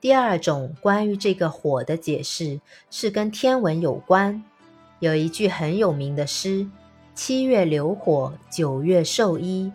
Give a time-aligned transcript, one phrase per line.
[0.00, 4.44] 第二种关于这个火的解释是跟天文有关。
[5.00, 6.68] 有一句很有名的诗
[7.16, 9.72] ：“七月流火，九月授衣。”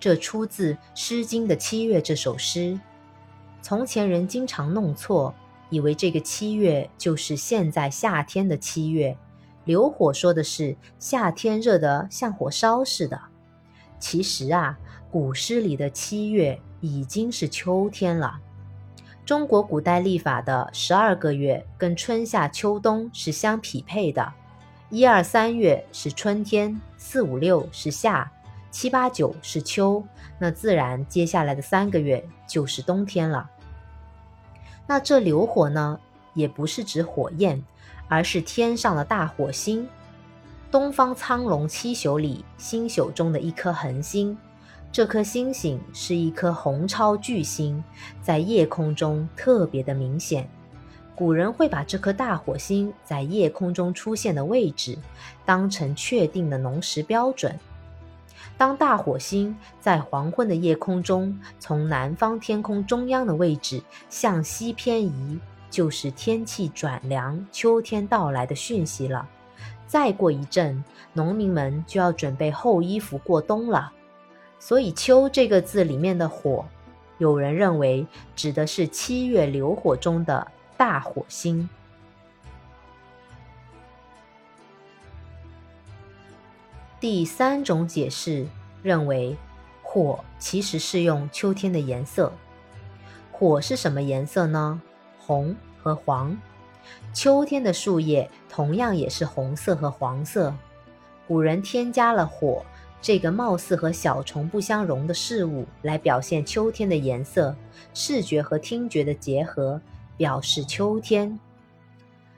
[0.00, 2.78] 这出自《诗经》的《七月》这首诗。
[3.62, 5.32] 从前人经常弄错，
[5.70, 9.16] 以为这个七月就是现在夏天的七月。
[9.64, 13.20] 流火说的是夏天热得像火烧似的。
[14.00, 14.76] 其实啊，
[15.12, 18.40] 古诗里的七月已经是秋天了。
[19.24, 24.30] 中国古代历法的十二个月跟春夏秋冬是相匹配的。
[24.90, 28.30] 一二三月是春天，四五六是夏，
[28.70, 30.04] 七八九是秋，
[30.38, 33.48] 那自然接下来的三个月就是冬天了。
[34.86, 35.98] 那这流火呢，
[36.34, 37.64] 也不是指火焰，
[38.08, 39.88] 而是天上的大火星，
[40.70, 44.36] 东方苍龙七宿里星宿中的一颗恒星。
[44.94, 47.82] 这颗星星是一颗红超巨星，
[48.22, 50.48] 在夜空中特别的明显。
[51.16, 54.96] 古人会把这颗大火星在夜空中出现的位置
[55.44, 57.58] 当成确定的农时标准。
[58.56, 69.28] 当大火星在黄昏的夜空中从南方天空中央的位置向西偏移，就是天气转凉、秋天到来的讯息了。
[69.88, 73.90] 再过一阵，农民们就要准备厚衣服过冬了。
[74.64, 76.64] 所以“秋”这个字里面的火，
[77.18, 80.50] 有人认为指的是七月流火中的。
[80.74, 81.68] 大火星。
[86.98, 88.46] 第三种解释
[88.82, 89.36] 认为，
[89.82, 92.32] 火其实是用秋天的颜色。
[93.30, 94.80] 火是什么颜色呢？
[95.18, 96.34] 红和黄。
[97.12, 100.54] 秋天的树叶同样也是红色和黄色。
[101.28, 102.64] 古人添加了火
[103.04, 107.54] 这个貌似和小虫不相容的事物，来表现秋天的颜色，
[107.92, 109.78] 视觉和听觉的结合。
[110.16, 111.38] 表示秋天。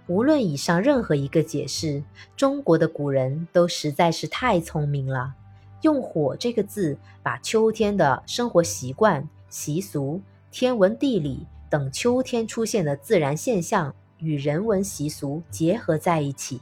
[0.09, 2.03] 无论以上任何一个解释，
[2.37, 5.35] 中国的古人都实在是太聪明了，
[5.83, 16.61] 用“火”这个字，把秋天的生活习惯、习俗、天文地理等秋天出现的自然现象与人文习俗结合在一起，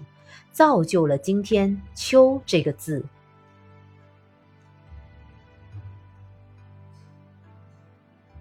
[0.52, 3.02] 造就了今天“秋”这个字。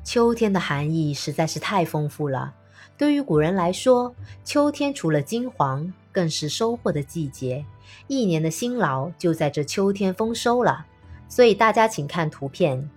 [0.03, 2.53] 秋天的含义实在是太丰富了。
[2.97, 7.66] 对于古人来说，秋天除了金黄，更是收获的季节。
[8.08, 10.86] 一年的辛劳就在这秋天丰收了。
[11.28, 12.90] 所以大家请看图片，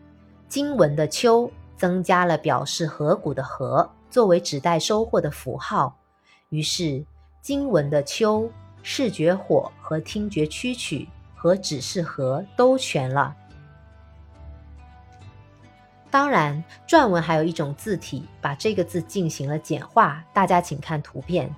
[0.48, 5.96] 金文的“秋”增加了表示禾谷的“禾”作为指代收获的符号，
[6.50, 7.04] 于是
[7.40, 8.50] 金文的“秋”
[8.82, 13.34] 视觉火和听觉蛐曲和指示禾都全了。
[16.16, 20.24] 当然，篆文还有一种字体，把这个字进行了简化。
[20.32, 21.54] 大家请看图片。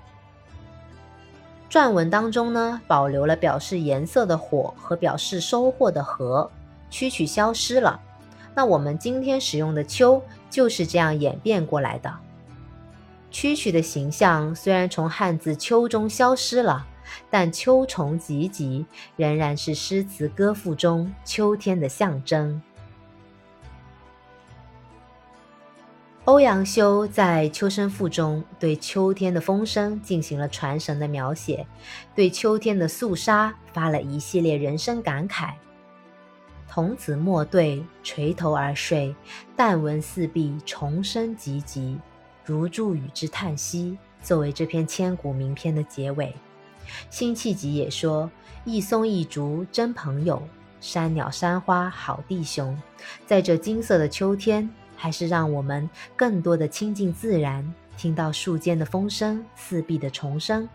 [1.71, 6.51] 篆文当中呢，保留了表示颜色的火和表示收获的禾，
[6.91, 8.01] 蛐曲消失了。
[8.53, 10.21] 那我们今天使用的秋
[10.51, 12.13] 就是这样演变过来的。
[13.31, 16.85] 蛐曲的形象虽然从汉字秋中消失了，
[17.31, 22.61] 但秋虫集集仍然是诗词歌赋中秋天的象征。
[26.29, 31.67] 欧阳修在《秋声赋》中对秋天的风声进行了传神的描写，
[32.15, 35.53] 对秋天的肃杀发了一系列人生感慨
[36.69, 39.17] ：“童子莫对，垂头而睡，
[39.57, 41.97] 但闻四壁虫声唧唧，
[42.45, 46.35] 如助与之叹息。”作为这篇千古名篇的结尾，
[47.09, 48.31] 辛弃疾也说
[48.67, 50.43] ：“一松一竹真朋友，
[50.79, 52.79] 山鸟山花好弟兄。”
[53.25, 54.69] 在这金色的秋天。
[55.01, 57.65] 还是让我们更多的亲近自然，
[57.97, 60.69] 听到树间的风声、四壁的虫声。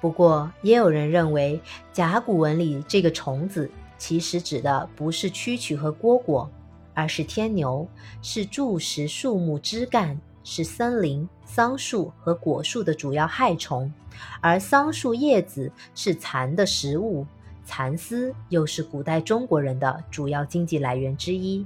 [0.00, 1.60] 不过，也有人认为
[1.92, 6.48] 甲骨文里这个虫子其实指的不是蛐蛐和蝈蝈，
[6.94, 7.86] 而是天牛，
[8.20, 13.92] 是蛀食树木枝干，是森林、桑树和果树的主要害虫，
[14.40, 17.24] 而桑树叶子是蚕的食物。
[17.70, 21.64] 蚕丝又是古代中国人的主要经济来源之一。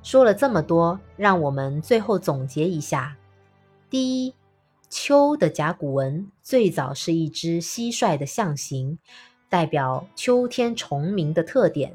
[0.00, 3.16] 说了这么多，让我们最后总结一下：
[3.90, 4.34] 第一，
[4.88, 8.96] 秋的甲骨文最早是一只蟋蟀的象形，
[9.48, 11.90] 代表秋天虫鸣的特点；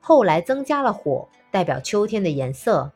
[0.00, 2.90] 后来增加了火，代表秋天的颜色。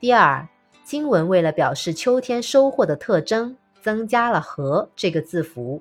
[0.00, 0.48] 第二，
[0.82, 5.80] 金文为了表示秋天收获的特征，增加了“禾”这个字符。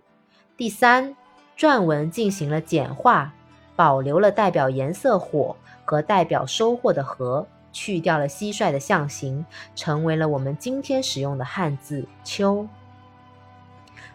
[0.56, 1.18] 第三。
[1.58, 3.34] 篆文进行了简化，
[3.76, 5.56] 保留了代表颜色火
[5.86, 12.68] 和代表收获的禾，去掉了蟋蟀的象形，成为了我们今天使用的汉字“秋”。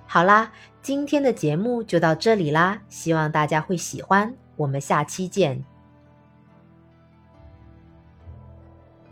[0.07, 0.53] 好啦，
[0.83, 5.65] 今天的节目就到这里啦，希望大家会喜欢，我们下期见。